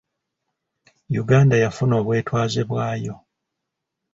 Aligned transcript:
Uganda 1.21 1.55
yafuna 1.63 1.93
obwetwaze 2.01 2.61
bwayo. 2.69 3.15